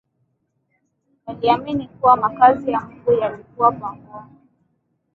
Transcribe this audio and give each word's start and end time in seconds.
Waliamini 1.25 1.87
kuwa 1.87 2.17
makazi 2.17 2.71
ya 2.71 2.79
Mungu 2.81 3.11
yalikuwa 3.11 3.71
pangoni 3.71 4.37